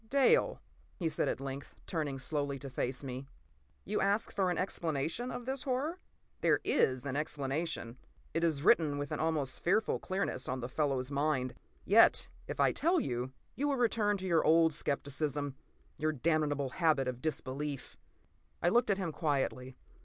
[0.01, 0.59] p> "Dale,"
[0.97, 3.27] he said at length, turning slowly to face me,
[3.85, 5.99] "you ask for an explanation of this horror?
[6.39, 7.97] There is an explanation.
[8.33, 11.53] It is written with an almost fearful clearness on this fellow's mind.
[11.85, 17.21] Yet if I tell you, you will return to your old skepticism—your damnable habit of
[17.21, 17.95] disbelief!"
[18.59, 19.77] I looked at him quietly.